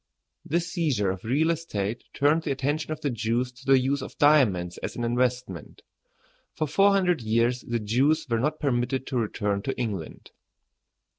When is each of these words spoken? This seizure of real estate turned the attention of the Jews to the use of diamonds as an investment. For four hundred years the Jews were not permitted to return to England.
This 0.43 0.71
seizure 0.73 1.11
of 1.11 1.23
real 1.23 1.51
estate 1.51 2.03
turned 2.11 2.41
the 2.41 2.49
attention 2.51 2.91
of 2.91 3.01
the 3.01 3.11
Jews 3.11 3.51
to 3.51 3.65
the 3.67 3.77
use 3.77 4.01
of 4.01 4.17
diamonds 4.17 4.79
as 4.79 4.95
an 4.95 5.03
investment. 5.03 5.83
For 6.55 6.65
four 6.65 6.89
hundred 6.89 7.21
years 7.21 7.61
the 7.61 7.77
Jews 7.77 8.25
were 8.27 8.39
not 8.39 8.59
permitted 8.59 9.05
to 9.05 9.17
return 9.19 9.61
to 9.61 9.77
England. 9.77 10.31